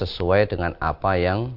[0.00, 1.52] sesuai dengan apa yang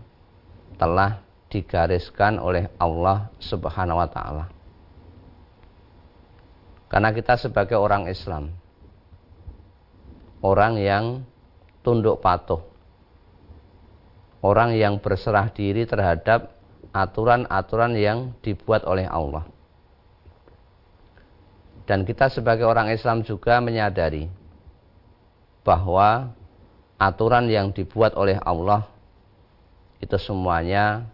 [0.75, 4.45] telah digariskan oleh Allah Subhanahu wa taala.
[6.91, 8.53] Karena kita sebagai orang Islam
[10.43, 11.05] orang yang
[11.81, 12.59] tunduk patuh.
[14.43, 16.51] Orang yang berserah diri terhadap
[16.91, 19.47] aturan-aturan yang dibuat oleh Allah.
[21.87, 24.27] Dan kita sebagai orang Islam juga menyadari
[25.63, 26.35] bahwa
[27.03, 28.87] aturan yang dibuat oleh Allah
[29.99, 31.07] itu semuanya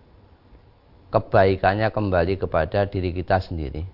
[1.10, 3.86] kebaikannya kembali kepada diri kita sendiri.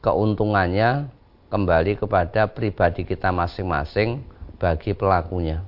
[0.00, 1.12] Keuntungannya
[1.52, 4.24] kembali kepada pribadi kita masing-masing
[4.60, 5.64] bagi pelakunya.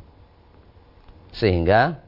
[1.33, 2.01] Sehingga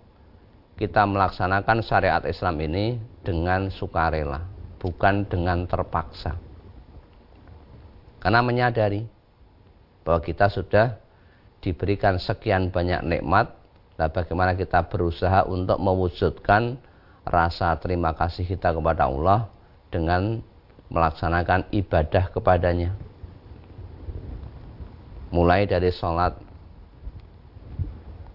[0.76, 4.44] kita melaksanakan syariat Islam ini dengan sukarela,
[4.80, 6.36] bukan dengan terpaksa.
[8.20, 9.04] Karena menyadari
[10.00, 11.03] bahwa kita sudah
[11.64, 13.56] diberikan sekian banyak nikmat,
[13.96, 16.76] nah bagaimana kita berusaha untuk mewujudkan
[17.24, 19.48] rasa terima kasih kita kepada Allah
[19.88, 20.44] dengan
[20.92, 22.92] melaksanakan ibadah kepadanya.
[25.32, 26.36] Mulai dari sholat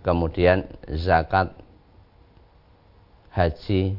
[0.02, 1.54] kemudian zakat
[3.30, 3.94] haji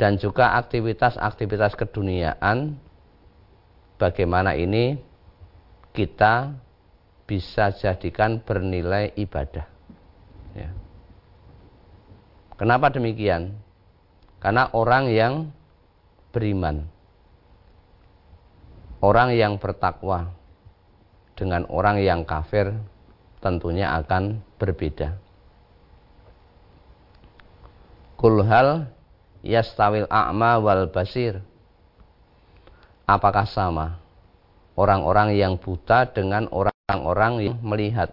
[0.00, 2.78] dan juga aktivitas-aktivitas keduniaan.
[4.00, 4.96] Bagaimana ini
[5.92, 6.56] kita
[7.30, 9.70] bisa jadikan bernilai ibadah
[10.58, 10.74] ya.
[12.58, 13.54] kenapa demikian
[14.42, 15.34] karena orang yang
[16.34, 16.90] beriman
[18.98, 20.34] orang yang bertakwa
[21.38, 22.76] dengan orang yang kafir
[23.40, 25.16] tentunya akan berbeda.
[28.20, 28.92] Kulhal
[29.40, 31.40] yastawil a'ma wal basir.
[33.08, 33.98] Apakah sama
[34.76, 36.46] orang-orang yang buta dengan
[36.90, 38.10] orang-orang yang melihat?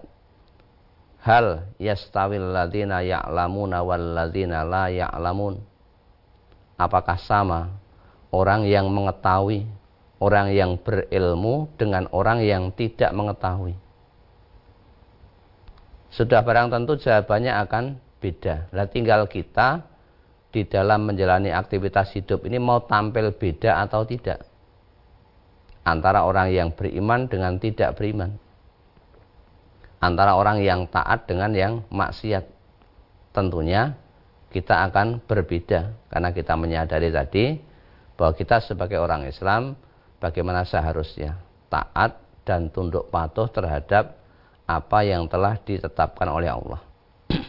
[1.25, 5.57] Hal yastawil ladina ya'lamuna wal ladina la ya'lamun.
[6.77, 7.73] Apakah sama
[8.29, 9.65] orang yang mengetahui
[10.17, 13.77] orang yang berilmu dengan orang yang tidak mengetahui.
[16.09, 17.83] Sudah barang tentu jawabannya akan
[18.17, 18.73] beda.
[18.73, 19.85] Nah tinggal kita
[20.49, 24.41] di dalam menjalani aktivitas hidup ini mau tampil beda atau tidak.
[25.85, 28.35] Antara orang yang beriman dengan tidak beriman.
[29.97, 32.45] Antara orang yang taat dengan yang maksiat.
[33.33, 33.97] Tentunya
[34.53, 35.93] kita akan berbeda.
[36.09, 37.57] Karena kita menyadari tadi
[38.17, 39.77] bahwa kita sebagai orang Islam
[40.17, 41.37] bagaimana seharusnya
[41.69, 44.17] taat dan tunduk patuh terhadap
[44.67, 46.81] apa yang telah ditetapkan oleh Allah.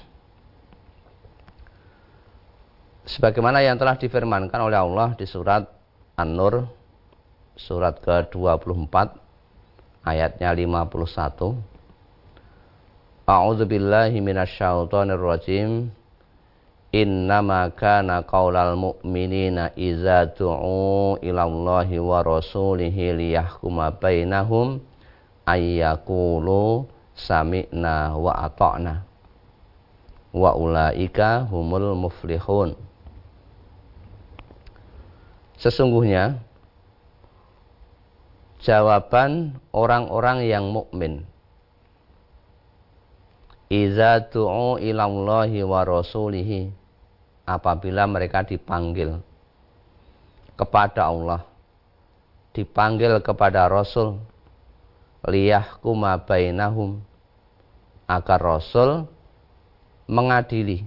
[3.17, 5.65] Sebagaimana yang telah difirmankan oleh Allah di surat
[6.19, 6.67] An-Nur
[7.59, 8.95] surat ke-24
[10.07, 11.78] ayatnya 51.
[13.29, 15.93] A'udzu billahi minasyaitonir rajim.
[16.97, 24.81] Innama kana qaulal mu'minina iza du'u ilallahi wa rasulihi liyahkuma bainahum
[25.45, 29.05] ayyakulu sami'na wa ata'na
[30.33, 32.73] wa ulaika humul muflihun
[35.61, 36.41] Sesungguhnya
[38.65, 41.29] jawaban orang-orang yang mukmin
[43.69, 46.73] Iza du'u ilallahi wa rasulihi.
[47.49, 49.21] Apabila mereka dipanggil
[50.59, 51.49] kepada Allah
[52.59, 54.19] dipanggil kepada Rasul
[55.23, 56.99] liyahkuma bainahum
[58.11, 59.07] agar Rasul
[60.11, 60.83] mengadili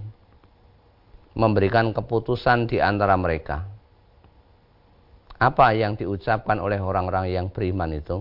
[1.32, 3.64] memberikan keputusan di antara mereka.
[5.40, 8.20] Apa yang diucapkan oleh orang-orang yang beriman itu?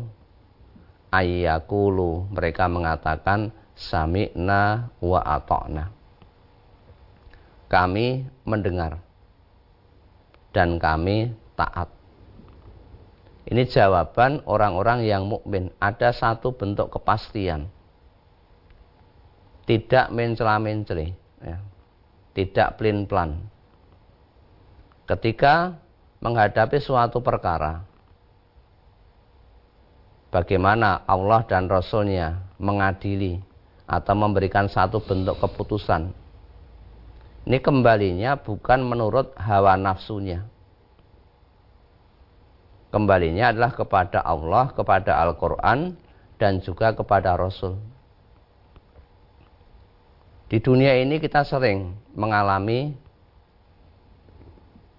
[1.12, 3.52] Ayyakulu mereka mengatakan
[3.82, 6.02] sami'na wa ata'na
[7.72, 9.00] kami mendengar
[10.52, 11.88] dan kami taat.
[13.48, 15.72] Ini jawaban orang-orang yang mukmin.
[15.80, 17.72] Ada satu bentuk kepastian.
[19.64, 21.08] Tidak mencela-menceli.
[21.40, 21.64] Ya.
[22.36, 23.40] Tidak pelin-pelan.
[25.08, 25.80] Ketika
[26.20, 27.84] menghadapi suatu perkara,
[30.32, 33.51] bagaimana Allah dan Rasulnya mengadili
[33.92, 36.16] atau memberikan satu bentuk keputusan
[37.42, 40.46] ini kembalinya bukan menurut hawa nafsunya.
[42.94, 45.96] Kembalinya adalah kepada Allah, kepada Al-Quran,
[46.38, 47.80] dan juga kepada Rasul.
[50.52, 52.92] Di dunia ini kita sering mengalami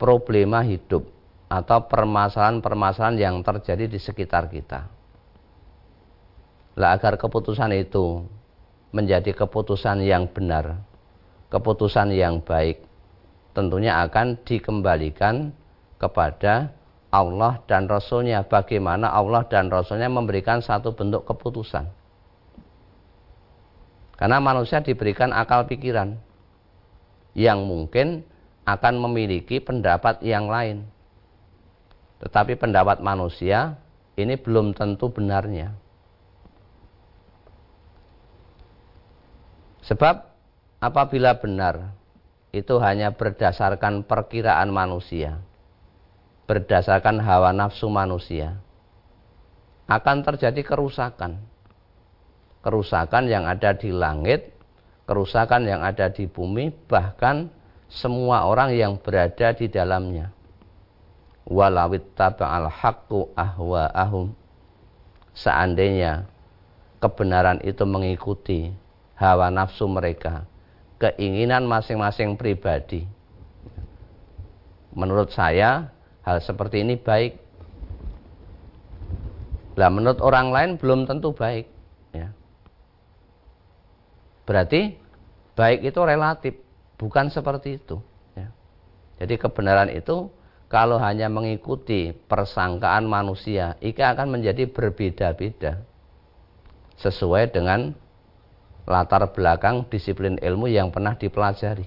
[0.01, 1.05] problema hidup
[1.53, 4.89] atau permasalahan-permasalahan yang terjadi di sekitar kita.
[6.81, 8.25] Lah agar keputusan itu
[8.93, 10.81] menjadi keputusan yang benar,
[11.49, 12.85] keputusan yang baik,
[13.57, 15.53] tentunya akan dikembalikan
[15.97, 16.73] kepada
[17.13, 18.45] Allah dan Rasulnya.
[18.45, 21.89] Bagaimana Allah dan Rasulnya memberikan satu bentuk keputusan.
[24.17, 26.15] Karena manusia diberikan akal pikiran
[27.35, 28.23] yang mungkin
[28.63, 30.87] akan memiliki pendapat yang lain.
[32.23, 33.83] Tetapi pendapat manusia
[34.15, 35.75] ini belum tentu benarnya.
[39.83, 40.31] Sebab
[40.79, 41.95] apabila benar
[42.55, 45.43] itu hanya berdasarkan perkiraan manusia,
[46.47, 48.63] berdasarkan hawa nafsu manusia,
[49.91, 51.43] akan terjadi kerusakan.
[52.63, 54.55] Kerusakan yang ada di langit,
[55.11, 57.51] kerusakan yang ada di bumi, bahkan
[57.91, 60.31] semua orang yang berada di dalamnya.
[61.43, 64.31] Walawit taba'al haqqu ahwa'ahum.
[65.35, 66.31] Seandainya
[67.03, 68.71] kebenaran itu mengikuti
[69.17, 70.47] hawa nafsu mereka,
[71.03, 73.05] keinginan masing-masing pribadi.
[74.93, 75.89] Menurut saya,
[76.23, 77.41] hal seperti ini baik.
[79.75, 81.65] Lah menurut orang lain belum tentu baik.
[82.13, 82.29] Ya.
[84.45, 85.01] Berarti
[85.57, 86.55] baik itu relatif,
[87.01, 88.05] bukan seperti itu.
[88.37, 88.53] Ya.
[89.17, 90.29] Jadi kebenaran itu
[90.69, 95.85] kalau hanya mengikuti persangkaan manusia, itu akan menjadi berbeda-beda
[97.01, 97.93] sesuai dengan
[98.87, 101.87] latar belakang disiplin ilmu yang pernah dipelajari.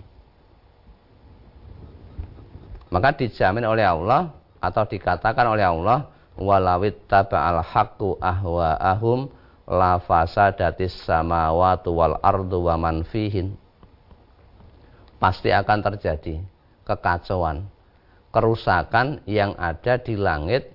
[2.92, 4.31] Maka dijamin oleh Allah
[4.63, 6.07] atau dikatakan oleh Allah
[6.39, 9.27] walawit taba'al haqqu ahwa'ahum
[9.68, 13.59] la fasadatis samawati wal ardu wa man fihin.
[15.19, 16.39] Pasti akan terjadi
[16.88, 17.68] kekacauan,
[18.31, 20.71] kerusakan yang ada di langit,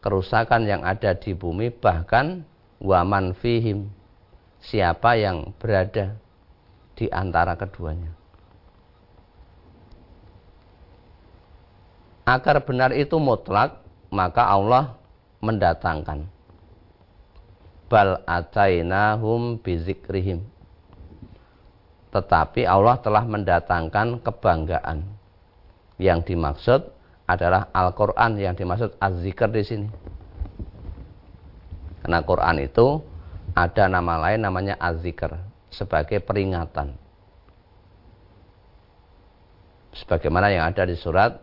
[0.00, 2.42] kerusakan yang ada di bumi bahkan
[2.80, 3.92] waman fihim
[4.60, 6.16] siapa yang berada
[6.96, 8.12] di antara keduanya.
[12.28, 13.80] Agar benar itu mutlak,
[14.12, 14.94] maka Allah
[15.42, 16.28] mendatangkan.
[17.90, 20.46] Bal atainahum bizikrihim.
[22.14, 25.02] Tetapi Allah telah mendatangkan kebanggaan.
[25.98, 26.80] Yang dimaksud
[27.26, 29.88] adalah Al-Quran, yang dimaksud az-zikr di sini.
[32.02, 33.02] Karena Quran itu
[33.54, 35.34] ada nama lain namanya azikr
[35.70, 36.94] sebagai peringatan.
[39.90, 41.34] Sebagaimana yang ada di surat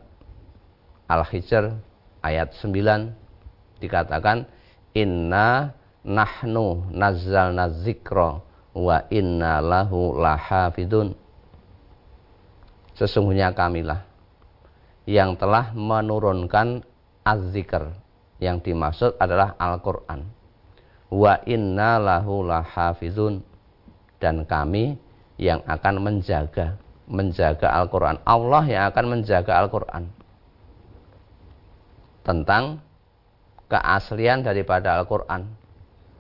[1.08, 1.76] Al-Hijr
[2.24, 4.48] ayat 9 dikatakan
[4.96, 5.76] inna
[6.08, 8.40] nahnu nazzalna zikra
[8.72, 11.12] wa inna lahu lahafidun.
[12.96, 14.08] Sesungguhnya kamilah
[15.08, 16.84] yang telah menurunkan
[17.24, 17.94] az-zikr
[18.40, 20.38] yang dimaksud adalah Al-Qur'an
[21.08, 23.40] wa inna lahu lahafizun
[24.20, 25.00] dan kami
[25.38, 26.76] yang akan menjaga
[27.08, 28.20] menjaga Al-Qur'an.
[28.28, 30.12] Allah yang akan menjaga Al-Qur'an.
[32.28, 32.84] Tentang
[33.72, 35.48] keaslian daripada Al-Qur'an.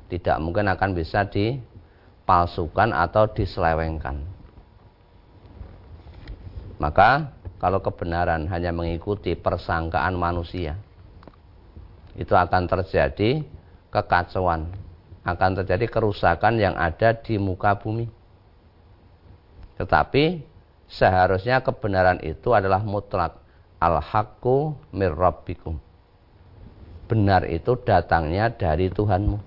[0.07, 4.23] Tidak mungkin akan bisa dipalsukan atau diselewengkan.
[6.79, 10.79] Maka kalau kebenaran hanya mengikuti persangkaan manusia,
[12.15, 13.43] itu akan terjadi
[13.91, 14.67] kekacauan,
[15.27, 18.07] akan terjadi kerusakan yang ada di muka bumi.
[19.75, 20.41] Tetapi
[20.87, 23.35] seharusnya kebenaran itu adalah mutlak.
[23.77, 25.77] Al-haqqu mirrabbikum.
[27.05, 29.37] Benar itu datangnya dari Tuhanmu.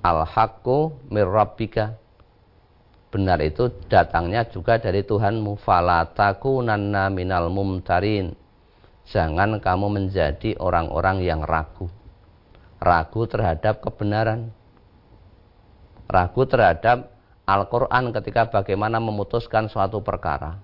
[0.00, 0.78] Al-haqqu
[1.12, 2.00] mirrabbika.
[3.10, 5.60] Benar itu datangnya juga dari Tuhanmu.
[5.60, 8.32] Falatakunanna minal mumtarin.
[9.04, 11.90] Jangan kamu menjadi orang-orang yang ragu
[12.80, 14.48] ragu terhadap kebenaran,
[16.08, 17.12] ragu terhadap
[17.44, 20.56] Al-Quran ketika bagaimana memutuskan suatu perkara.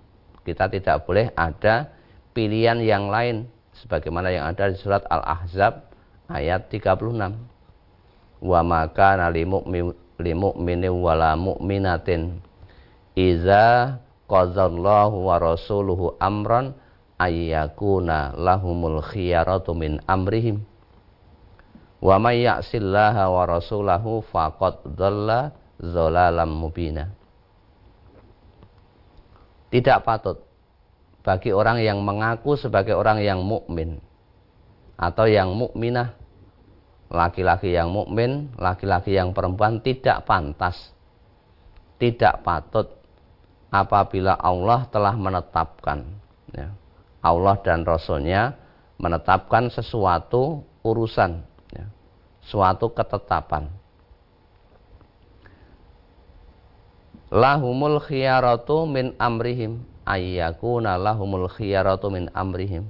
[0.47, 1.93] Kita tidak boleh ada
[2.33, 5.93] pilihan yang lain sebagaimana yang ada di surat Al-Ahzab
[6.33, 7.37] ayat 36.
[8.41, 9.19] Wa maka
[10.17, 12.39] limu'mini wala mu'minatin
[13.19, 13.99] iza
[14.31, 16.77] qadallahu wa rasuluhu amran
[17.19, 20.63] ayyakuna lahumul khiyaratu min amrihim
[22.01, 27.13] Wa may ya'sillaha wa rasulahu faqad dhalla dhalalam mubina.
[29.73, 30.41] Tidak patut
[31.27, 33.99] bagi orang yang mengaku sebagai orang yang mukmin
[34.97, 36.15] atau yang mukminah
[37.11, 40.91] laki-laki yang mukmin, laki-laki yang perempuan tidak pantas,
[42.03, 42.91] tidak patut
[43.71, 46.07] apabila Allah telah menetapkan,
[46.51, 46.75] ya,
[47.23, 48.59] Allah dan Rasulnya
[48.97, 51.45] menetapkan sesuatu urusan
[52.47, 53.69] suatu ketetapan.
[57.31, 62.87] lahumul khiyaratu min amrihim ayyakuna lahumul khiyaratu min amrihim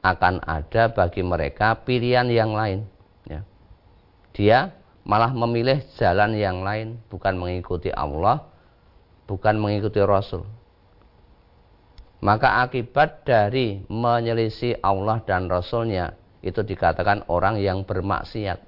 [0.00, 2.88] akan ada bagi mereka pilihan yang lain
[3.28, 3.44] ya.
[4.32, 4.72] dia
[5.04, 8.48] malah memilih jalan yang lain bukan mengikuti Allah
[9.28, 10.48] bukan mengikuti Rasul
[12.24, 18.60] maka akibat dari menyelisih Allah dan Rasulnya itu dikatakan orang yang bermaksiat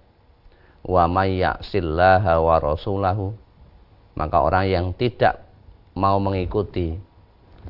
[0.88, 3.36] wa may wa rasulahu
[4.16, 5.44] maka orang yang tidak
[5.92, 6.96] mau mengikuti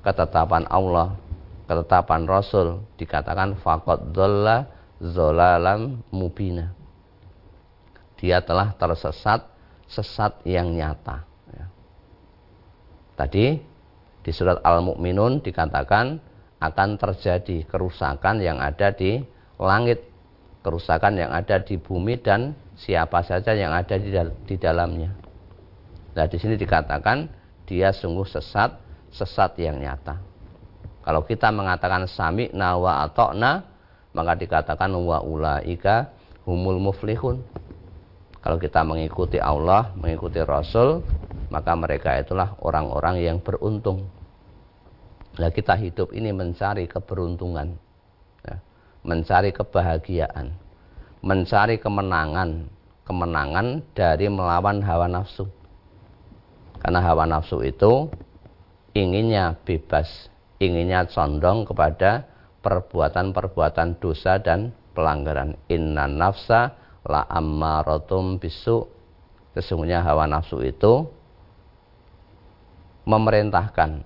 [0.06, 1.18] ketetapan Allah,
[1.66, 4.70] ketetapan Rasul dikatakan faqad dhalla
[5.02, 6.70] zolalam mubina.
[8.16, 9.42] Dia telah tersesat
[9.90, 11.26] sesat yang nyata.
[11.50, 11.66] Ya.
[13.18, 13.58] Tadi
[14.22, 16.18] di surat Al-Mu'minun dikatakan
[16.62, 19.22] akan terjadi kerusakan yang ada di
[19.60, 20.04] langit,
[20.60, 25.14] kerusakan yang ada di bumi dan siapa saja yang ada di, dalamnya.
[26.12, 27.28] Nah, di sini dikatakan
[27.64, 28.76] dia sungguh sesat,
[29.12, 30.20] sesat yang nyata.
[31.06, 33.62] Kalau kita mengatakan sami nawa atokna,
[34.10, 36.10] maka dikatakan wa ulaika
[36.42, 37.46] humul muflihun.
[38.42, 41.02] Kalau kita mengikuti Allah, mengikuti Rasul,
[41.50, 44.06] maka mereka itulah orang-orang yang beruntung.
[45.36, 47.76] Nah, kita hidup ini mencari keberuntungan,
[49.06, 50.50] mencari kebahagiaan,
[51.22, 52.66] mencari kemenangan,
[53.06, 55.46] kemenangan dari melawan hawa nafsu.
[56.82, 58.10] Karena hawa nafsu itu
[58.92, 62.26] inginnya bebas, inginnya condong kepada
[62.66, 65.54] perbuatan-perbuatan dosa dan pelanggaran.
[65.70, 66.74] Inna nafsa
[67.06, 68.90] la ammaratum bisu.
[69.54, 71.08] Sesungguhnya hawa nafsu itu
[73.06, 74.02] memerintahkan,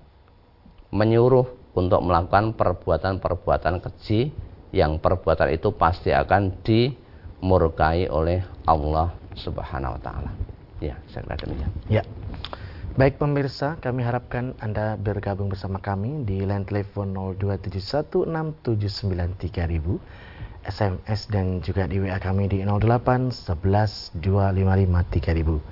[0.93, 4.31] menyuruh untuk melakukan perbuatan-perbuatan keji
[4.71, 10.31] yang perbuatan itu pasti akan dimurkai oleh Allah Subhanahu wa taala.
[10.81, 11.71] Ya, saya kira demikian.
[11.87, 12.03] Ya.
[12.91, 19.95] Baik pemirsa, kami harapkan Anda bergabung bersama kami di line telepon 02716793000,
[20.67, 25.63] SMS dan juga di WA kami di 08112553000.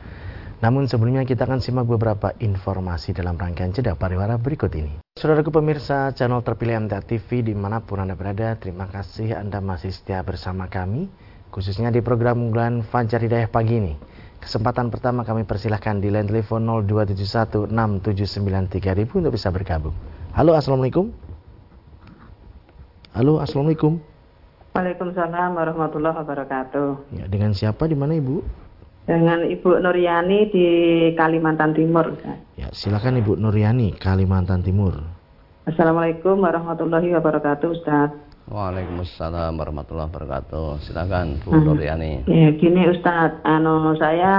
[0.60, 5.00] Namun sebelumnya kita akan simak beberapa informasi dalam rangkaian jeda pariwara berikut ini.
[5.16, 9.96] Saudaraku pemirsa channel terpilih MTA TV di mana pun Anda berada, terima kasih Anda masih
[9.96, 11.08] setia bersama kami,
[11.48, 13.96] khususnya di program unggulan Fajar Hidayah pagi ini.
[14.44, 16.68] Kesempatan pertama kami persilahkan di line telepon
[17.72, 19.96] 02716793000 untuk bisa bergabung.
[20.36, 21.12] Halo, Assalamualaikum.
[23.16, 24.00] Halo, Assalamualaikum.
[24.76, 26.88] Waalaikumsalam warahmatullahi wabarakatuh.
[27.16, 28.68] Ya, dengan siapa di mana Ibu?
[29.10, 30.68] Dengan Ibu Nuryani di
[31.18, 32.14] Kalimantan Timur.
[32.62, 35.02] Ya, silakan Ibu Nuryani, Kalimantan Timur.
[35.66, 38.14] Assalamualaikum warahmatullahi wabarakatuh, Ustaz.
[38.54, 40.86] Waalaikumsalam warahmatullahi wabarakatuh.
[40.86, 41.66] Silakan Bu hmm.
[41.66, 42.12] Nuryani.
[42.30, 44.34] Ya, gini Ustadz, anu saya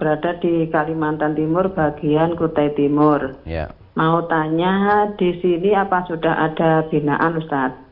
[0.00, 3.36] berada di Kalimantan Timur, bagian Kutai Timur.
[3.44, 3.68] Ya.
[4.00, 7.84] Mau tanya di sini apa sudah ada binaan Ustadz?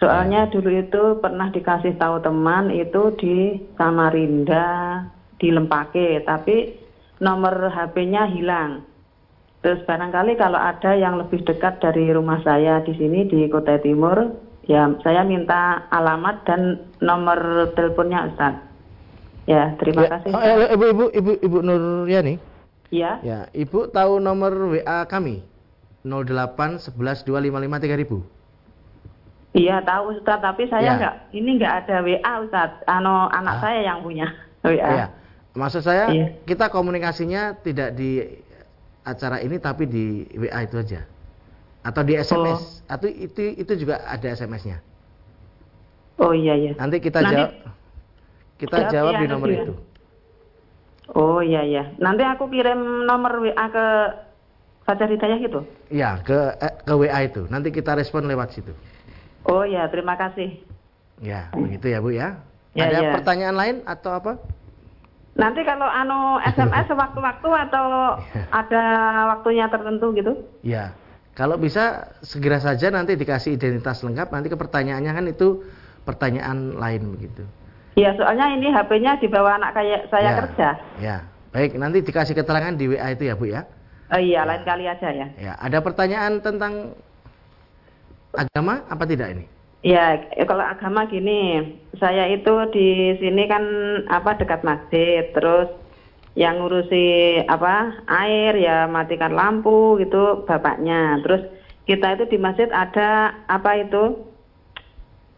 [0.00, 0.50] Soalnya ya.
[0.52, 3.36] dulu itu pernah dikasih tahu teman itu di
[3.80, 4.68] Samarinda,
[5.42, 6.78] di Lempake, tapi
[7.18, 8.86] nomor HP-nya hilang.
[9.62, 14.30] Terus barangkali kalau ada yang lebih dekat dari rumah saya di sini di Kutai Timur,
[14.70, 18.54] Ya, saya minta alamat dan nomor teleponnya Ustaz.
[19.42, 20.30] Ya, terima ya, kasih.
[20.30, 22.38] Oh, eh, ibu, ibu, ibu, ibu Nuryani.
[22.94, 23.18] Ya.
[23.24, 25.42] Ya, Ibu tahu nomor WA kami?
[26.06, 28.22] 08 11 255
[29.50, 29.58] 3000.
[29.58, 31.10] Iya, tahu Ustaz, tapi saya ya.
[31.34, 32.70] ini nggak ada WA Ustaz.
[32.86, 33.60] Ano anak ah.
[33.66, 34.30] saya yang punya
[34.62, 34.78] WA.
[34.78, 35.06] Iya.
[35.52, 36.26] Maksud saya iya.
[36.48, 38.24] kita komunikasinya tidak di
[39.04, 41.04] acara ini tapi di WA itu aja
[41.82, 42.94] atau di SMS oh.
[42.94, 44.78] atau itu itu juga ada SMS-nya.
[46.22, 46.72] Oh iya iya.
[46.78, 47.50] Nanti kita Nanti, jawab
[48.62, 49.58] kita jawab, jawab ya, di nomor ya.
[49.66, 49.74] itu.
[51.12, 51.84] Oh iya iya.
[51.98, 53.86] Nanti aku kirim nomor WA ke
[54.86, 55.60] Fajar Hidayah gitu.
[55.90, 57.42] Iya, ke eh, ke WA itu.
[57.50, 58.72] Nanti kita respon lewat situ.
[59.46, 60.62] Oh iya, terima kasih.
[61.22, 62.38] Ya, begitu ya, Bu ya.
[62.74, 63.10] ya ada ya.
[63.14, 64.38] pertanyaan lain atau apa?
[65.32, 67.84] Nanti kalau anu SMS sewaktu-waktu atau
[68.52, 68.84] ada
[69.36, 70.32] waktunya tertentu gitu?
[70.60, 70.92] Iya.
[71.32, 75.64] Kalau bisa segera saja nanti dikasih identitas lengkap, nanti ke pertanyaannya kan itu
[76.04, 77.48] pertanyaan lain begitu.
[77.96, 80.68] Iya, soalnya ini HP-nya dibawa anak kayak saya ya, kerja.
[81.00, 81.16] Ya,
[81.52, 81.76] baik.
[81.80, 83.64] Nanti dikasih keterangan di WA itu ya, Bu ya.
[84.12, 84.48] Oh iya, ya.
[84.48, 85.26] lain kali aja ya.
[85.40, 86.96] Ya, ada pertanyaan tentang
[88.36, 89.44] agama apa tidak ini?
[89.82, 93.66] Ya, kalau agama gini, saya itu di sini kan
[94.06, 95.74] apa dekat masjid, terus
[96.38, 101.18] yang ngurusi apa air ya matikan lampu gitu bapaknya.
[101.26, 101.42] Terus
[101.90, 104.22] kita itu di masjid ada apa itu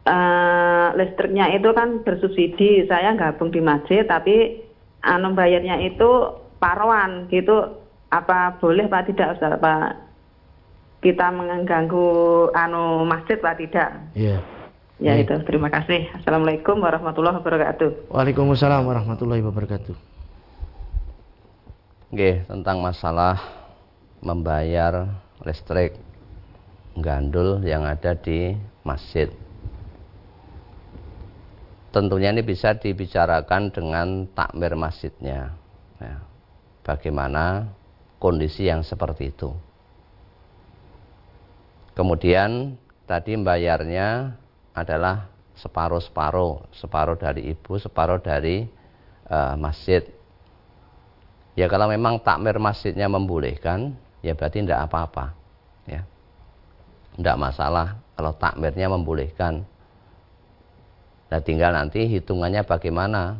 [0.04, 2.84] uh, listriknya itu kan bersubsidi.
[2.84, 4.60] Saya gabung di masjid tapi
[5.00, 7.80] anu bayarnya itu paruan gitu.
[8.12, 9.08] Apa boleh Pak?
[9.08, 9.56] Tidak Ustaz?
[9.58, 10.03] Pak
[11.04, 12.08] kita mengganggu
[12.56, 13.92] anu masjid Pak tidak?
[14.16, 14.40] Iya.
[15.02, 16.08] Ya itu, terima kasih.
[16.16, 18.08] Assalamualaikum warahmatullahi wabarakatuh.
[18.08, 19.92] Waalaikumsalam warahmatullahi wabarakatuh.
[22.14, 23.36] Oke, tentang masalah
[24.24, 25.12] membayar
[25.44, 25.98] listrik
[26.96, 28.54] gandul yang ada di
[28.86, 29.28] masjid.
[31.90, 35.52] Tentunya ini bisa dibicarakan dengan takmir masjidnya.
[36.00, 36.16] Ya.
[36.86, 37.68] Bagaimana
[38.22, 39.52] kondisi yang seperti itu.
[41.94, 42.74] Kemudian
[43.06, 44.34] tadi membayarnya
[44.74, 48.66] adalah separuh-separuh, separuh dari ibu, separuh dari
[49.30, 50.02] uh, masjid.
[51.54, 53.94] Ya kalau memang takmir masjidnya membolehkan,
[54.26, 55.38] ya berarti tidak apa-apa.
[55.86, 56.02] Ya.
[57.14, 59.62] Tidak masalah kalau takmirnya membolehkan.
[61.30, 63.38] Nah tinggal nanti hitungannya bagaimana.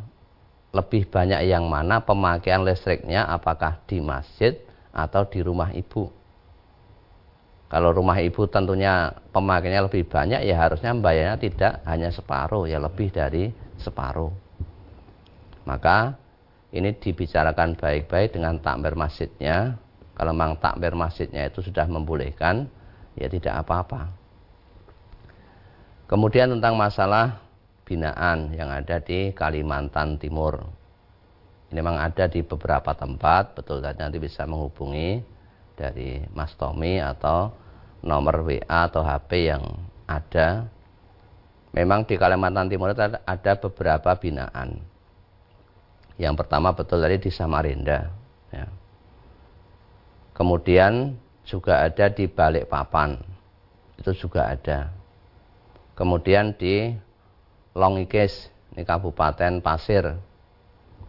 [0.75, 4.59] Lebih banyak yang mana pemakaian listriknya apakah di masjid
[4.91, 6.11] atau di rumah ibu.
[7.75, 13.11] Kalau rumah ibu tentunya pemakaiannya lebih banyak ya harusnya membayarnya tidak hanya separuh ya lebih
[13.11, 13.51] dari
[13.83, 14.31] separuh.
[15.67, 16.15] Maka
[16.71, 19.75] ini dibicarakan baik-baik dengan takmir masjidnya.
[20.15, 22.71] Kalau memang takmir masjidnya itu sudah membolehkan
[23.19, 24.07] ya tidak apa-apa.
[26.07, 27.43] Kemudian tentang masalah
[27.83, 30.63] binaan yang ada di Kalimantan Timur.
[31.75, 35.27] Ini memang ada di beberapa tempat, betul saja nanti bisa menghubungi
[35.75, 37.64] dari Mas Tommy atau
[38.05, 39.65] nomor WA atau HP yang
[40.05, 40.69] ada
[41.73, 44.79] memang di Kalimantan Timur ada beberapa binaan
[46.21, 48.13] yang pertama betul tadi di Samarinda
[48.53, 48.69] ya.
[50.37, 53.19] kemudian juga ada di Balikpapan
[53.99, 54.93] itu juga ada
[55.99, 56.95] kemudian di
[57.75, 60.15] Longikes ini Kabupaten Pasir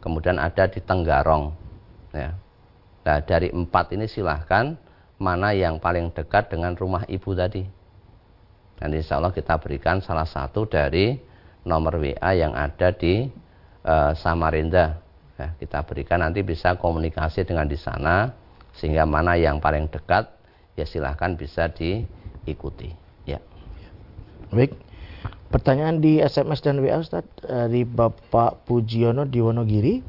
[0.01, 1.53] kemudian ada di Tenggarong
[2.15, 2.34] ya.
[3.05, 4.79] nah dari empat ini silahkan
[5.15, 7.63] mana yang paling dekat dengan rumah ibu tadi.
[8.75, 11.15] Dan insya Allah kita berikan salah satu dari
[11.63, 13.32] nomor WA yang ada di
[13.82, 14.99] e, Samarinda.
[15.36, 18.32] Ya, kita berikan nanti bisa komunikasi dengan di sana
[18.75, 20.32] sehingga mana yang paling dekat
[20.75, 22.91] ya silahkan bisa diikuti.
[23.28, 23.39] Ya.
[24.51, 24.75] Baik.
[25.51, 30.04] Pertanyaan di SMS dan WA Ustaz dari Bapak Pujiono di Wonogiri.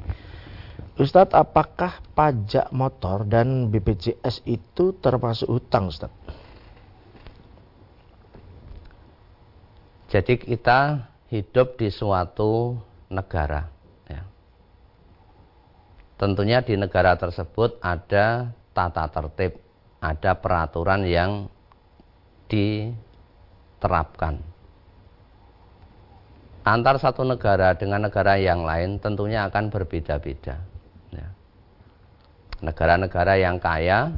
[0.96, 6.16] Ustadz, apakah pajak motor dan BPJS itu termasuk hutang, Ustadz?
[10.08, 12.80] Jadi kita hidup di suatu
[13.12, 13.68] negara.
[14.08, 14.24] Ya.
[16.16, 19.60] Tentunya di negara tersebut ada tata tertib,
[20.00, 21.52] ada peraturan yang
[22.48, 24.40] diterapkan.
[26.64, 30.75] Antar satu negara dengan negara yang lain tentunya akan berbeda-beda
[32.60, 34.16] negara-negara yang kaya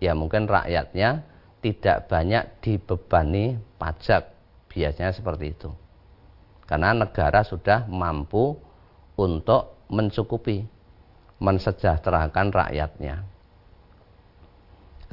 [0.00, 1.24] ya mungkin rakyatnya
[1.64, 4.36] tidak banyak dibebani pajak.
[4.68, 5.70] Biasanya seperti itu.
[6.68, 8.58] Karena negara sudah mampu
[9.14, 10.66] untuk mencukupi
[11.38, 13.22] mensejahterakan rakyatnya.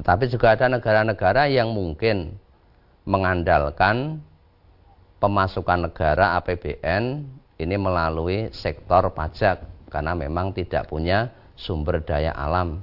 [0.00, 2.34] Tetapi juga ada negara-negara yang mungkin
[3.06, 4.18] mengandalkan
[5.22, 7.22] pemasukan negara APBN
[7.62, 11.30] ini melalui sektor pajak karena memang tidak punya
[11.62, 12.82] sumber daya alam.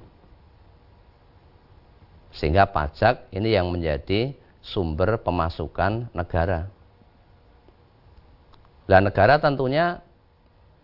[2.31, 4.31] Sehingga pajak ini yang menjadi
[4.63, 6.71] sumber pemasukan negara.
[8.87, 10.01] Dan negara tentunya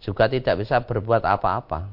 [0.04, 1.90] juga tidak bisa berbuat apa-apa.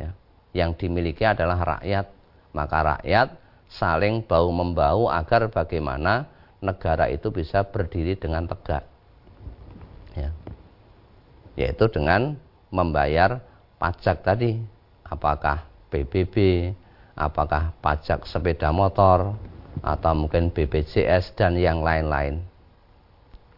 [0.00, 0.10] Ya.
[0.56, 2.10] Yang dimiliki adalah rakyat.
[2.50, 3.28] Maka rakyat
[3.70, 6.26] saling bau-membau agar bagaimana
[6.58, 8.84] negara itu bisa berdiri dengan tegak.
[10.18, 10.30] Ya.
[11.54, 12.38] Yaitu dengan
[12.72, 13.44] membayar
[13.76, 14.62] pajak tadi
[15.12, 16.36] apakah PBB,
[17.12, 19.36] apakah pajak sepeda motor,
[19.84, 22.40] atau mungkin BPJS dan yang lain-lain.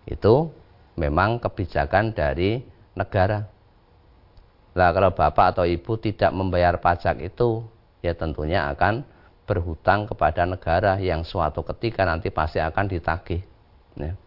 [0.07, 0.51] Itu
[0.99, 2.63] memang kebijakan dari
[2.95, 3.47] negara.
[4.75, 7.63] Lah kalau bapak atau ibu tidak membayar pajak itu,
[8.03, 9.07] ya tentunya akan
[9.45, 13.43] berhutang kepada negara yang suatu ketika nanti pasti akan ditagih.
[13.95, 14.19] Ya.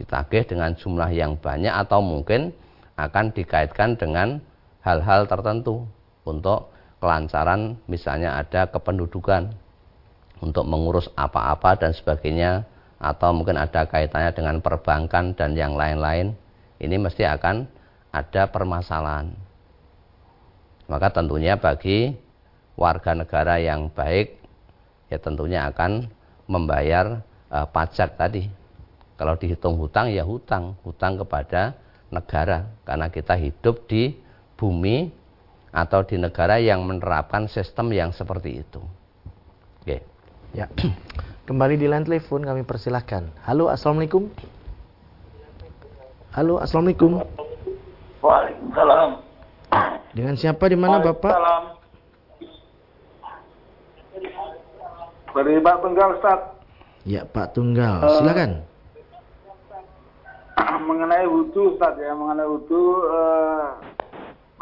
[0.00, 2.54] Ditagih dengan jumlah yang banyak atau mungkin
[2.96, 4.40] akan dikaitkan dengan
[4.86, 5.84] hal-hal tertentu
[6.24, 9.52] untuk kelancaran misalnya ada kependudukan
[10.40, 12.64] untuk mengurus apa-apa dan sebagainya
[13.00, 16.32] atau mungkin ada kaitannya dengan perbankan dan yang lain-lain
[16.80, 17.68] ini mesti akan
[18.12, 19.32] ada permasalahan.
[20.88, 22.12] Maka tentunya bagi
[22.76, 24.36] warga negara yang baik
[25.08, 26.08] ya tentunya akan
[26.48, 28.48] membayar uh, pajak tadi.
[29.14, 31.78] Kalau dihitung hutang ya hutang hutang kepada
[32.10, 34.18] negara karena kita hidup di
[34.58, 35.23] bumi
[35.74, 38.78] atau di negara yang menerapkan sistem yang seperti itu.
[39.82, 40.06] Oke.
[40.54, 40.70] Ya.
[41.50, 43.26] Kembali di line telepon kami persilahkan.
[43.42, 44.30] Halo, assalamualaikum.
[46.30, 47.20] Halo, assalamualaikum.
[48.22, 49.10] Waalaikumsalam.
[50.14, 51.34] Dengan siapa di mana Bapak?
[51.34, 51.62] Waalaikumsalam.
[55.34, 56.40] Dari Pak Tunggal Ustaz.
[57.02, 57.98] Ya, Pak Tunggal.
[57.98, 58.50] Eh, Silakan.
[60.88, 63.66] mengenai wudhu Ustaz ya, mengenai wudhu eh,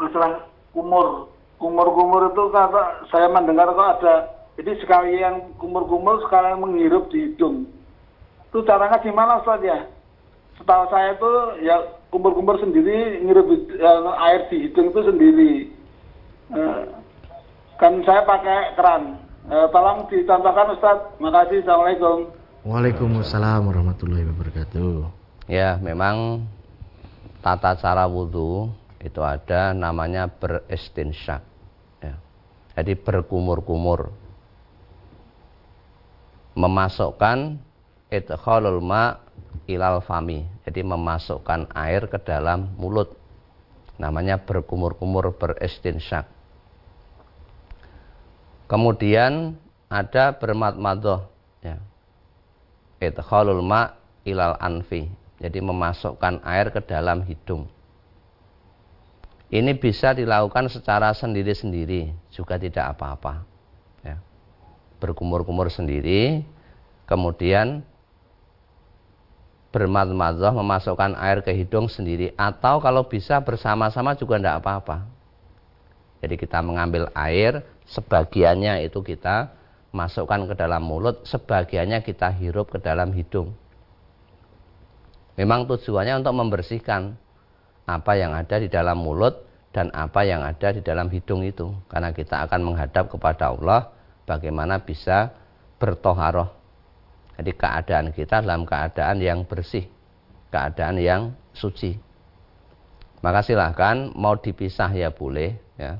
[0.01, 1.29] masalah kumur.
[1.61, 4.15] Kumur-kumur itu kata saya mendengar kok ada
[4.59, 7.65] jadi sekali yang kumur-kumur sekali yang menghirup di hidung.
[8.51, 9.87] Itu caranya gimana Ustaz ya?
[10.59, 11.31] Setahu saya itu
[11.65, 11.75] ya
[12.13, 15.53] kumur-kumur sendiri ngirup eh, air di hidung itu sendiri.
[16.53, 16.81] Eh,
[17.81, 19.17] kan saya pakai keran.
[19.49, 20.97] Eh, tolong dicontohkan Ustaz.
[21.17, 21.65] Makasih.
[21.65, 22.17] Assalamualaikum.
[22.63, 25.09] Waalaikumsalam warahmatullahi wabarakatuh.
[25.51, 26.47] Ya, memang
[27.43, 28.71] tata cara wudhu
[29.03, 31.43] itu ada namanya beristinsyak.
[31.99, 32.15] Ya.
[32.79, 34.15] Jadi berkumur-kumur.
[36.55, 37.59] Memasukkan
[38.07, 39.19] idkhalul ma
[39.67, 40.47] ilal fami.
[40.63, 43.11] Jadi memasukkan air ke dalam mulut.
[43.99, 46.23] Namanya berkumur-kumur beristinsyak.
[48.71, 49.59] Kemudian
[49.91, 51.27] ada bermat-madoh.
[51.59, 51.83] Ya.
[53.03, 55.11] Idkhalul ma ilal anfi.
[55.43, 57.67] Jadi memasukkan air ke dalam hidung.
[59.53, 63.45] Ini bisa dilakukan secara sendiri-sendiri, juga tidak apa-apa.
[64.01, 64.17] Ya.
[64.97, 66.41] Berkumur-kumur sendiri,
[67.05, 67.85] kemudian
[69.69, 75.05] bermadmadah memasukkan air ke hidung sendiri, atau kalau bisa bersama-sama juga tidak apa-apa.
[76.25, 79.53] Jadi kita mengambil air, sebagiannya itu kita
[79.93, 83.53] masukkan ke dalam mulut, sebagiannya kita hirup ke dalam hidung.
[85.37, 87.21] Memang tujuannya untuk membersihkan
[87.83, 89.43] apa yang ada di dalam mulut
[89.75, 91.73] dan apa yang ada di dalam hidung itu.
[91.89, 93.91] Karena kita akan menghadap kepada Allah
[94.23, 95.33] bagaimana bisa
[95.81, 96.51] bertoharoh.
[97.39, 99.89] Jadi keadaan kita dalam keadaan yang bersih,
[100.53, 101.97] keadaan yang suci.
[103.23, 105.97] Maka silahkan mau dipisah ya boleh ya.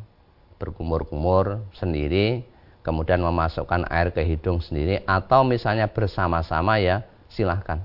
[0.61, 2.47] Berkumur-kumur sendiri,
[2.85, 7.83] kemudian memasukkan air ke hidung sendiri atau misalnya bersama-sama ya silahkan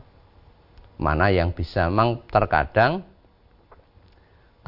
[0.98, 3.06] mana yang bisa memang terkadang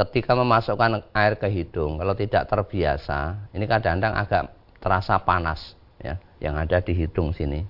[0.01, 4.43] ketika memasukkan air ke hidung kalau tidak terbiasa ini kadang-kadang agak
[4.81, 7.61] terasa panas ya yang ada di hidung sini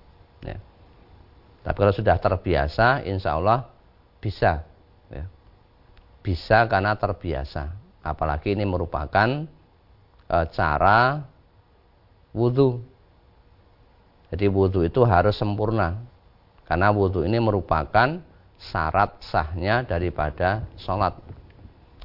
[0.46, 0.54] ya.
[1.66, 3.66] tapi kalau sudah terbiasa insya Allah
[4.22, 4.62] bisa
[5.10, 5.26] ya.
[6.22, 7.74] bisa karena terbiasa
[8.06, 9.50] apalagi ini merupakan
[10.30, 11.26] e, cara
[12.30, 12.78] wudhu
[14.30, 15.98] jadi wudhu itu harus sempurna
[16.70, 18.22] karena wudhu ini merupakan
[18.60, 21.16] syarat sahnya daripada sholat.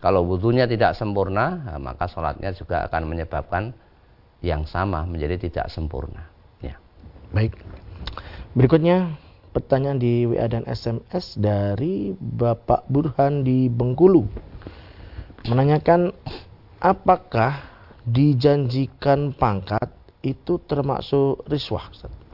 [0.04, 3.74] Kalau wudhunya tidak sempurna, nah, maka sholatnya juga akan menyebabkan
[4.44, 6.30] yang sama menjadi tidak sempurna.
[6.62, 6.78] Ya.
[7.34, 7.58] Baik.
[8.54, 9.18] Berikutnya
[9.56, 14.28] pertanyaan di WA dan SMS dari Bapak Burhan di Bengkulu.
[15.48, 16.14] Menanyakan
[16.84, 17.64] apakah
[18.06, 19.90] dijanjikan pangkat
[20.22, 21.90] itu termasuk riswah?
[21.90, 22.26] Ustaz?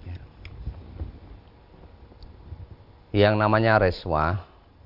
[3.12, 4.40] yang namanya reswa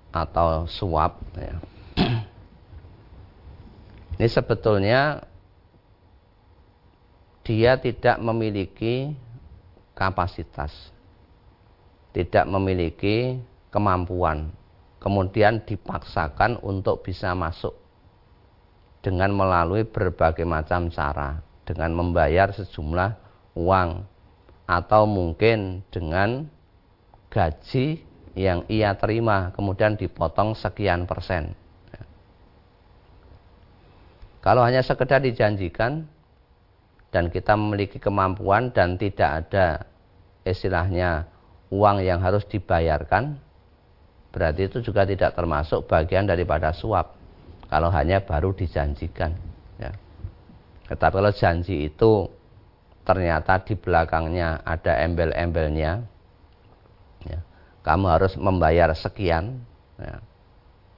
[0.09, 1.61] atau suap ya.
[4.15, 5.23] Ini sebetulnya
[7.45, 9.13] dia tidak memiliki
[9.93, 10.71] kapasitas
[12.15, 14.51] tidak memiliki kemampuan
[15.03, 17.75] kemudian dipaksakan untuk bisa masuk
[19.05, 23.13] dengan melalui berbagai macam cara dengan membayar sejumlah
[23.53, 24.01] uang
[24.65, 26.49] atau mungkin dengan
[27.29, 28.01] gaji
[28.33, 31.53] yang ia terima kemudian dipotong sekian persen.
[34.45, 36.05] Kalau hanya sekedar dijanjikan
[37.09, 39.89] dan kita memiliki kemampuan dan tidak ada
[40.45, 41.25] istilahnya
[41.73, 43.41] uang yang harus dibayarkan,
[44.29, 47.17] berarti itu juga tidak termasuk bagian daripada suap.
[47.65, 49.33] Kalau hanya baru dijanjikan.
[49.81, 49.89] Ya.
[50.93, 52.29] Tetapi kalau janji itu
[53.01, 56.05] ternyata di belakangnya ada embel-embelnya,
[57.85, 59.61] kamu harus membayar sekian
[60.01, 60.17] ya.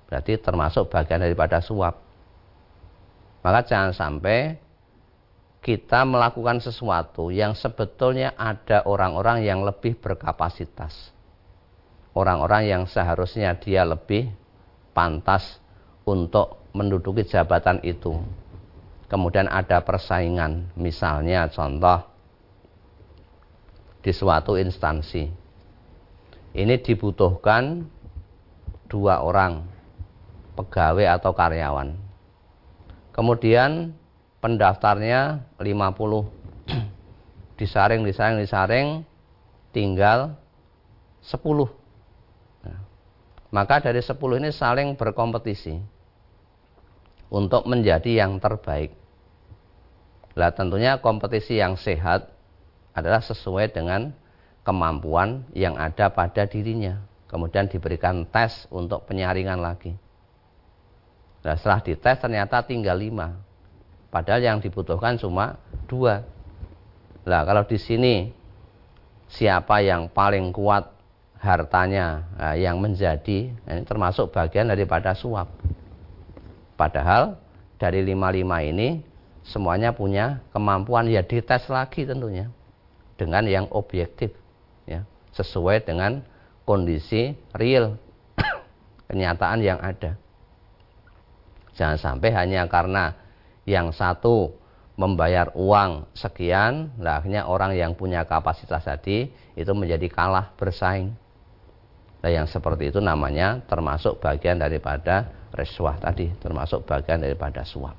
[0.07, 2.06] berarti termasuk bagian daripada suap
[3.47, 4.59] maka jangan sampai
[5.63, 11.15] kita melakukan sesuatu yang sebetulnya ada orang-orang yang lebih berkapasitas.
[12.11, 14.27] Orang-orang yang seharusnya dia lebih
[14.91, 15.63] pantas
[16.03, 18.19] untuk menduduki jabatan itu.
[19.07, 20.75] Kemudian ada persaingan.
[20.75, 22.03] Misalnya contoh
[24.03, 25.23] di suatu instansi.
[26.51, 27.87] Ini dibutuhkan
[28.91, 29.63] dua orang
[30.59, 32.06] pegawai atau karyawan.
[33.17, 33.97] Kemudian
[34.37, 36.37] pendaftarnya 50.
[37.57, 38.87] disaring disaring disaring
[39.73, 40.37] tinggal
[41.25, 41.41] 10
[42.61, 42.79] nah,
[43.49, 45.81] maka dari 10 ini saling berkompetisi
[47.33, 48.93] untuk menjadi yang terbaik.
[50.37, 52.29] Lah tentunya kompetisi yang sehat
[52.93, 54.13] adalah sesuai dengan
[54.61, 57.01] kemampuan yang ada pada dirinya.
[57.27, 59.97] Kemudian diberikan tes untuk penyaringan lagi
[61.45, 63.37] Nah, setelah dites ternyata tinggal lima.
[64.07, 66.23] Padahal yang dibutuhkan cuma dua.
[67.27, 68.31] Nah, kalau di sini
[69.27, 70.87] siapa yang paling kuat
[71.37, 75.51] hartanya nah, yang menjadi nah, ini termasuk bagian daripada suap.
[76.77, 77.37] Padahal
[77.77, 79.01] dari lima-lima ini
[79.45, 82.49] semuanya punya kemampuan ya dites lagi tentunya
[83.17, 84.33] dengan yang objektif
[84.85, 86.21] ya sesuai dengan
[86.65, 87.97] kondisi real
[89.09, 90.17] kenyataan yang ada.
[91.77, 93.13] Jangan sampai hanya karena
[93.69, 94.57] yang satu
[94.97, 101.13] membayar uang sekian, akhirnya orang yang punya kapasitas tadi itu menjadi kalah bersaing.
[102.17, 107.93] Nah, yang seperti itu namanya termasuk bagian daripada reswah tadi, termasuk bagian daripada suap.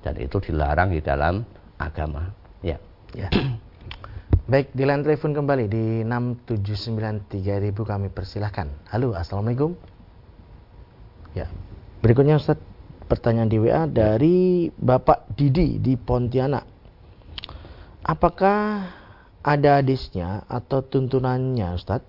[0.00, 1.44] Dan itu dilarang di dalam
[1.76, 2.32] agama.
[2.64, 2.80] Ya.
[3.12, 3.28] ya.
[4.50, 8.68] Baik, di line telepon kembali di 6793000 kami persilahkan.
[8.88, 9.76] Halo, Assalamualaikum.
[11.36, 11.48] Ya.
[12.00, 12.60] Berikutnya Ustaz
[13.06, 16.64] pertanyaan di WA dari Bapak Didi di Pontianak.
[18.04, 18.88] Apakah
[19.44, 22.08] ada hadisnya atau tuntunannya Ustadz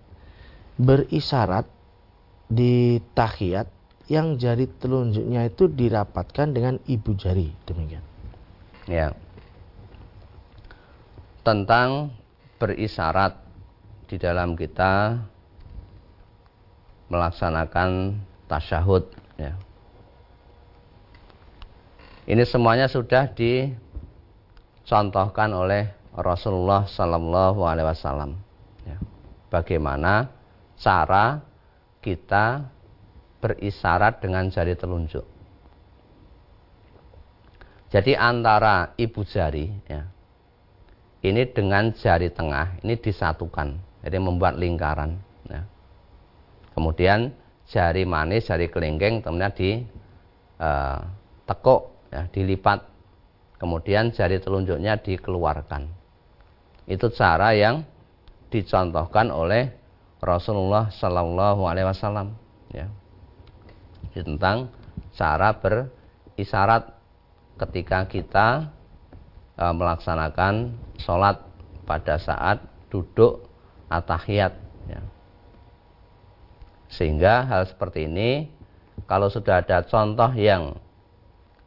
[0.79, 1.67] berisyarat
[2.47, 3.67] di tahiyat
[4.05, 8.03] yang jari telunjuknya itu dirapatkan dengan ibu jari demikian.
[8.85, 9.17] Ya.
[11.41, 12.13] Tentang
[12.61, 13.41] berisyarat
[14.05, 15.25] di dalam kita
[17.09, 19.09] melaksanakan tasyahud
[19.41, 19.57] ya.
[22.25, 28.41] Ini semuanya sudah dicontohkan oleh Rasulullah Sallallahu Alaihi Wasallam.
[28.81, 28.97] Ya.
[29.53, 30.33] Bagaimana
[30.81, 31.45] cara
[32.01, 32.65] kita
[33.45, 35.21] berisyarat dengan jari telunjuk.
[37.93, 40.09] Jadi antara ibu jari, ya,
[41.21, 45.21] ini dengan jari tengah ini disatukan, jadi membuat lingkaran.
[45.45, 45.61] Ya.
[46.73, 47.37] Kemudian
[47.69, 49.85] jari manis, jari kelingking, kemudian di
[50.57, 51.05] uh,
[52.09, 52.85] ya, dilipat.
[53.55, 55.87] Kemudian jari telunjuknya dikeluarkan.
[56.85, 57.87] Itu cara yang
[58.51, 59.73] dicontohkan oleh
[60.19, 62.35] Rasulullah Shallallahu Alaihi Wasallam
[62.73, 62.87] ya.
[64.15, 64.71] Tentang
[65.15, 66.95] cara berisyarat
[67.59, 68.71] ketika kita
[69.59, 71.39] e, melaksanakan sholat
[71.83, 73.43] pada saat duduk
[73.91, 74.55] atahiyat
[74.87, 75.01] ya.
[76.87, 78.47] sehingga hal seperti ini
[79.05, 80.79] kalau sudah ada contoh yang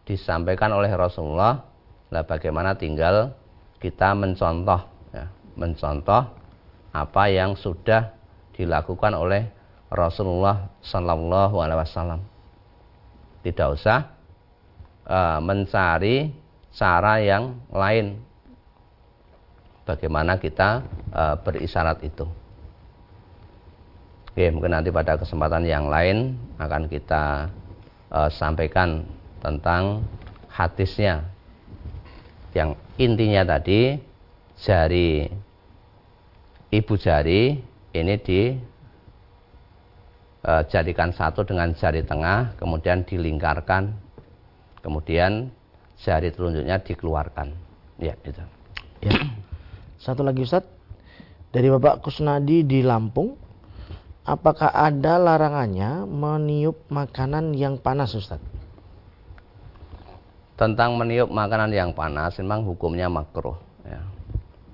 [0.08, 1.68] disampaikan oleh Rasulullah
[2.08, 3.36] lah bagaimana tinggal
[3.76, 4.80] kita mencontoh
[5.12, 5.28] ya,
[5.60, 6.24] mencontoh
[6.96, 8.16] apa yang sudah
[8.56, 9.52] dilakukan oleh
[9.92, 12.20] Rasulullah Sallallahu Alaihi Wasallam.
[13.44, 14.16] Tidak usah
[15.04, 16.32] uh, mencari
[16.72, 18.18] cara yang lain
[19.84, 22.26] bagaimana kita uh, berisyarat itu.
[24.32, 27.48] Oke, mungkin nanti pada kesempatan yang lain akan kita
[28.12, 30.04] uh, sampaikan tentang
[30.50, 31.22] hadisnya.
[32.56, 34.00] Yang intinya tadi
[34.58, 35.30] jari
[36.74, 37.54] ibu jari
[37.94, 38.40] ini di
[40.42, 43.94] e, jadikan satu dengan jari tengah kemudian dilingkarkan
[44.82, 45.54] kemudian
[46.02, 47.54] jari telunjuknya dikeluarkan.
[48.02, 48.42] Ya itu
[49.04, 49.12] ya.
[50.02, 50.66] Satu lagi Ustaz.
[51.48, 53.32] Dari Bapak Kusnadi di Lampung
[54.28, 58.57] apakah ada larangannya meniup makanan yang panas Ustaz
[60.58, 63.54] tentang meniup makanan yang panas memang hukumnya makruh
[63.86, 64.02] ya.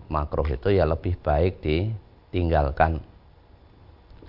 [0.08, 3.04] makruh itu ya lebih baik ditinggalkan.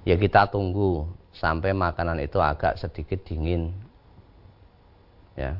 [0.03, 3.71] Ya kita tunggu sampai makanan itu agak sedikit dingin
[5.39, 5.55] ya.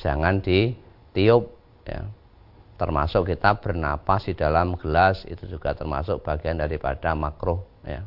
[0.00, 1.52] Jangan ditiup
[1.84, 2.08] ya.
[2.74, 8.00] Termasuk kita bernapas di dalam gelas itu juga termasuk bagian daripada makruh ya.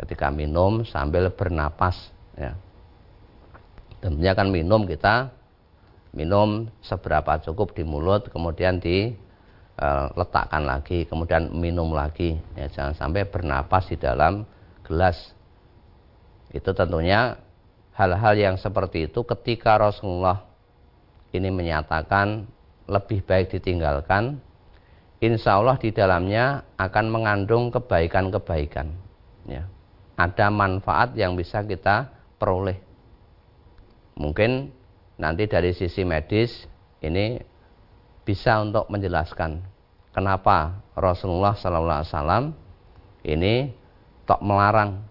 [0.00, 2.00] Ketika minum sambil bernapas
[2.32, 2.56] ya.
[4.00, 5.37] Tentunya kan minum kita
[6.12, 12.38] minum seberapa cukup di mulut kemudian diletakkan eh, lagi kemudian minum lagi.
[12.56, 14.48] Ya jangan sampai bernapas di dalam
[14.84, 15.34] gelas.
[16.54, 17.36] Itu tentunya
[17.92, 20.48] hal-hal yang seperti itu ketika Rasulullah
[21.34, 22.48] ini menyatakan
[22.88, 24.40] lebih baik ditinggalkan
[25.20, 28.88] insya Allah di dalamnya akan mengandung kebaikan-kebaikan.
[29.44, 29.68] Ya
[30.18, 32.10] ada manfaat yang bisa kita
[32.42, 32.82] peroleh.
[34.18, 34.74] Mungkin
[35.18, 36.64] nanti dari sisi medis
[37.02, 37.38] ini
[38.22, 39.60] bisa untuk menjelaskan
[40.14, 42.44] kenapa Rasulullah Sallallahu Alaihi Wasallam
[43.26, 43.54] ini
[44.24, 45.02] tok melarang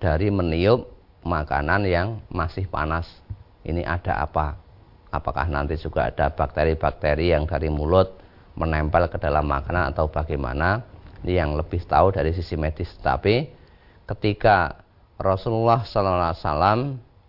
[0.00, 0.88] dari meniup
[1.22, 3.06] makanan yang masih panas.
[3.60, 4.56] Ini ada apa?
[5.12, 8.16] Apakah nanti juga ada bakteri-bakteri yang dari mulut
[8.56, 10.80] menempel ke dalam makanan atau bagaimana?
[11.20, 12.88] Ini yang lebih tahu dari sisi medis.
[13.04, 13.52] Tapi
[14.08, 14.80] ketika
[15.20, 16.80] Rasulullah Sallallahu Alaihi Wasallam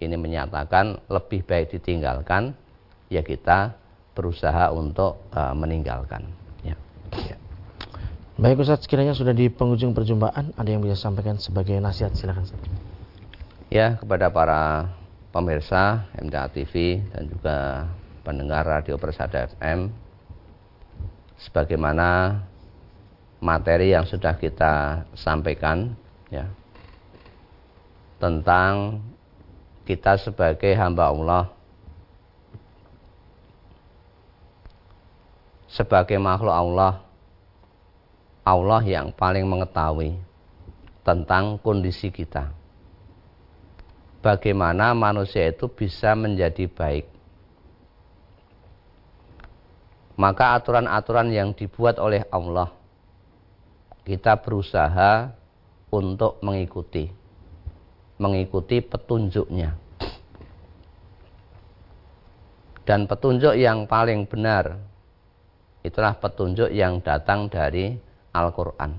[0.02, 2.58] ini menyatakan lebih baik ditinggalkan,
[3.08, 3.78] ya kita
[4.18, 6.26] berusaha untuk uh, meninggalkan.
[6.66, 6.76] Ya.
[7.14, 7.38] ya.
[8.42, 12.50] Baik Ustaz, sekiranya sudah di penghujung perjumpaan, ada yang bisa sampaikan sebagai nasihat silakan.
[13.72, 14.92] Ya, kepada para
[15.32, 17.58] pemirsa MTA TV dan juga
[18.26, 19.94] pendengar Radio Persada FM,
[21.40, 22.42] sebagaimana
[23.40, 25.96] materi yang sudah kita sampaikan,
[26.28, 26.52] ya,
[28.20, 29.02] tentang
[29.86, 31.44] kita sebagai hamba Allah
[35.72, 37.02] sebagai makhluk Allah
[38.42, 40.18] Allah yang paling mengetahui
[41.06, 42.50] tentang kondisi kita.
[44.22, 47.10] Bagaimana manusia itu bisa menjadi baik?
[50.14, 52.70] Maka aturan-aturan yang dibuat oleh Allah
[54.06, 55.34] kita berusaha
[55.90, 57.10] untuk mengikuti
[58.22, 59.74] mengikuti petunjuknya.
[62.86, 64.78] Dan petunjuk yang paling benar
[65.82, 67.98] itulah petunjuk yang datang dari
[68.30, 68.94] Al-Qur'an.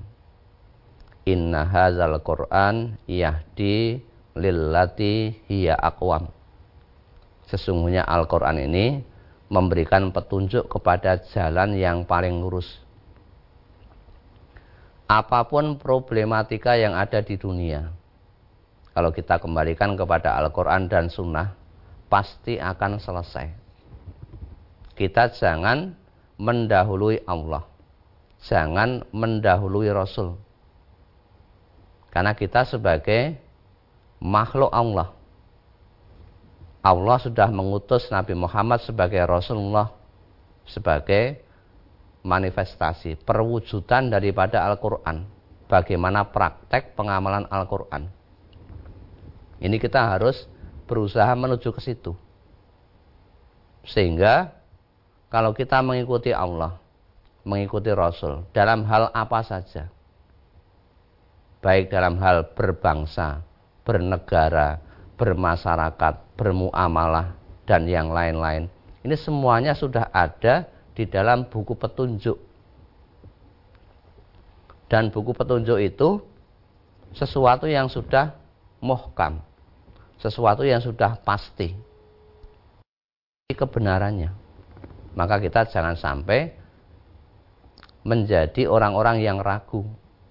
[1.23, 4.03] Inna hazal Qur'an yahdi
[4.35, 6.27] lillati hiya aqwam.
[7.47, 8.99] Sesungguhnya Al-Qur'an ini
[9.47, 12.67] memberikan petunjuk kepada jalan yang paling lurus.
[15.07, 17.93] Apa pun problematika yang ada di dunia,
[18.93, 21.57] kalau kita kembalikan kepada Al-Quran dan Sunnah,
[22.13, 23.49] pasti akan selesai.
[24.93, 25.97] Kita jangan
[26.37, 27.65] mendahului Allah.
[28.45, 30.37] Jangan mendahului Rasul.
[32.13, 33.33] Karena kita sebagai
[34.21, 35.09] makhluk Allah.
[36.85, 39.89] Allah sudah mengutus Nabi Muhammad sebagai Rasulullah.
[40.69, 41.41] Sebagai
[42.21, 45.25] manifestasi, perwujudan daripada Al-Quran.
[45.65, 48.21] Bagaimana praktek pengamalan Al-Quran
[49.63, 50.43] ini kita harus
[50.91, 52.11] berusaha menuju ke situ.
[53.87, 54.51] Sehingga
[55.31, 56.75] kalau kita mengikuti Allah,
[57.47, 59.87] mengikuti Rasul dalam hal apa saja,
[61.63, 63.39] baik dalam hal berbangsa,
[63.87, 64.83] bernegara,
[65.15, 67.31] bermasyarakat, bermuamalah,
[67.63, 68.67] dan yang lain-lain.
[69.07, 72.35] Ini semuanya sudah ada di dalam buku petunjuk.
[74.91, 76.19] Dan buku petunjuk itu
[77.15, 78.35] sesuatu yang sudah
[78.83, 79.39] muhkam
[80.23, 81.75] sesuatu yang sudah pasti
[83.51, 84.31] kebenarannya.
[85.19, 86.55] Maka kita jangan sampai
[88.07, 89.83] menjadi orang-orang yang ragu,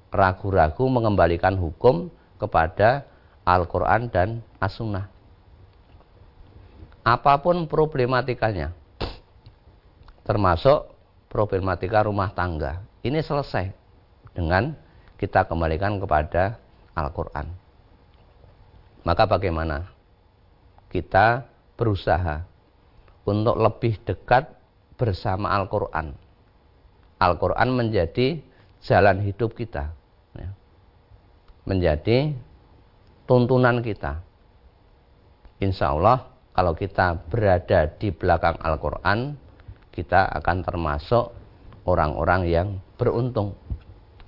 [0.08, 2.08] ragu-ragu mengembalikan hukum
[2.40, 3.04] kepada
[3.44, 4.28] Al-Quran dan
[4.58, 5.12] As-Sunnah.
[7.04, 8.72] Apa pun problematikanya,
[10.24, 10.90] termasuk
[11.30, 13.70] problematika rumah tangga, ini selesai
[14.34, 14.74] dengan
[15.18, 16.58] kita kembalikan kepada
[16.94, 17.61] Al-Quran.
[19.02, 19.90] Maka bagaimana?
[20.92, 21.42] Kita
[21.74, 22.44] berusaha
[23.26, 24.50] untuk lebih dekat
[24.94, 26.14] bersama Al-Quran.
[27.18, 28.38] Al-Quran menjadi
[28.82, 29.90] jalan hidup kita.
[30.36, 30.50] Ya.
[31.66, 32.34] Menjadi
[33.26, 34.20] tuntunan kita.
[35.62, 39.38] Insya Allah kalau kita berada di belakang Al-Quran,
[39.88, 41.32] kita akan termasuk
[41.88, 42.68] orang-orang yang
[43.00, 43.56] beruntung.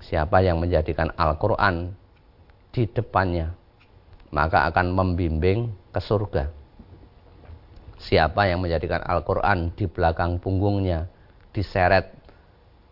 [0.00, 1.92] Siapa yang menjadikan Al-Quran
[2.72, 3.52] di depannya,
[4.34, 6.50] maka akan membimbing ke surga.
[8.02, 11.06] Siapa yang menjadikan Al-Quran di belakang punggungnya,
[11.54, 12.10] diseret,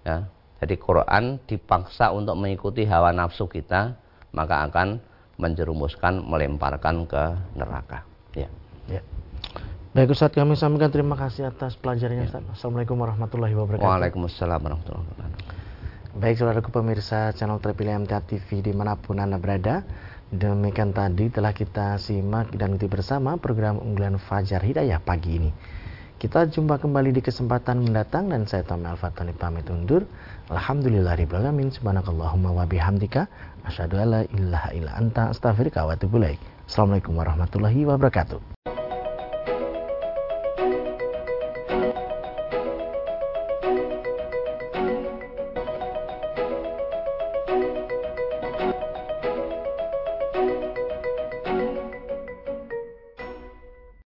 [0.07, 0.31] ya,
[0.62, 3.99] jadi Quran dipaksa untuk mengikuti hawa nafsu kita,
[4.31, 5.03] maka akan
[5.35, 7.23] menjerumuskan, melemparkan ke
[7.59, 8.07] neraka.
[8.39, 8.47] Ya.
[8.87, 9.03] ya.
[9.93, 12.47] Baik Ustaz, kami sampaikan terima kasih atas pelajarannya Ustaz.
[12.55, 13.91] Assalamualaikum warahmatullahi wabarakatuh.
[13.91, 15.61] Waalaikumsalam warahmatullahi wabarakatuh.
[16.12, 19.83] Baik saudaraku pemirsa channel terpilih MTA TV di mana pun Anda berada
[20.33, 25.53] Demikian tadi telah kita simak dan ikuti bersama program unggulan Fajar Hidayah pagi ini.
[26.16, 30.09] Kita jumpa kembali di kesempatan mendatang dan saya Tommy Al-Fatani pamit undur.
[30.49, 33.28] Alhamdulillah alamin subhanakallahumma wa bihamdika
[33.68, 38.72] asyhadu alla ilaha illa anta astaghfiruka wa Assalamualaikum warahmatullahi wabarakatuh.